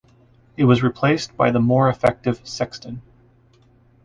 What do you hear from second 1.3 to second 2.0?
by the more